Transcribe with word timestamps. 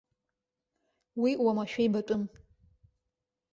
Уи 1.21 1.31
уамашәа 1.43 1.81
ибатәым. 1.85 2.23